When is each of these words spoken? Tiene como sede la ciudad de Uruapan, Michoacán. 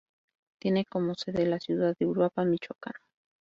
Tiene 0.59 0.85
como 0.85 1.13
sede 1.13 1.45
la 1.45 1.59
ciudad 1.59 1.93
de 1.95 2.07
Uruapan, 2.07 2.49
Michoacán. 2.49 2.95